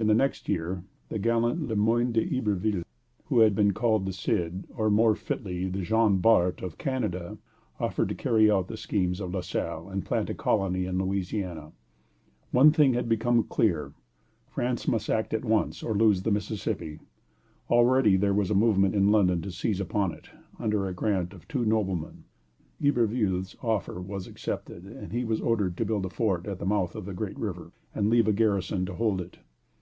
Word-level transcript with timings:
In 0.00 0.06
the 0.06 0.14
next 0.14 0.48
year 0.48 0.84
the 1.08 1.18
gallant 1.18 1.66
Le 1.66 1.74
Moyne 1.74 2.12
d'Iberville 2.12 2.84
who 3.24 3.40
has 3.40 3.52
been 3.52 3.72
called 3.72 4.06
the 4.06 4.12
Cid, 4.12 4.64
or, 4.76 4.90
more 4.90 5.16
fitly, 5.16 5.68
the 5.68 5.80
Jean 5.82 6.18
Bart, 6.18 6.62
of 6.62 6.78
Canada 6.78 7.36
offered 7.80 8.08
to 8.10 8.14
carry 8.14 8.48
out 8.48 8.68
the 8.68 8.76
schemes 8.76 9.18
of 9.18 9.34
La 9.34 9.40
Salle 9.40 9.88
and 9.88 10.04
plant 10.04 10.30
a 10.30 10.34
colony 10.34 10.84
in 10.84 10.98
Louisiana. 10.98 11.72
One 12.52 12.70
thing 12.70 12.94
had 12.94 13.08
become 13.08 13.42
clear, 13.42 13.92
France 14.46 14.86
must 14.86 15.10
act 15.10 15.34
at 15.34 15.44
once, 15.44 15.82
or 15.82 15.94
lose 15.96 16.22
the 16.22 16.30
Mississippi. 16.30 17.00
Already 17.68 18.14
there 18.14 18.32
was 18.34 18.52
a 18.52 18.54
movement 18.54 18.94
in 18.94 19.10
London 19.10 19.42
to 19.42 19.50
seize 19.50 19.80
upon 19.80 20.12
it, 20.12 20.30
under 20.60 20.86
a 20.86 20.94
grant 20.94 21.30
to 21.30 21.40
two 21.48 21.64
noblemen. 21.64 22.22
Iberville's 22.80 23.56
offer 23.62 24.00
was 24.00 24.28
accepted; 24.28 25.08
he 25.10 25.24
was 25.24 25.40
ordered 25.40 25.76
to 25.78 25.84
build 25.84 26.06
a 26.06 26.10
fort 26.10 26.46
at 26.46 26.60
the 26.60 26.66
mouth 26.66 26.94
of 26.94 27.04
the 27.04 27.14
great 27.14 27.36
river, 27.36 27.72
and 27.92 28.08
leave 28.08 28.28
a 28.28 28.32
garrison 28.32 28.86
to 28.86 28.94
hold 28.94 29.20
it. 29.20 29.38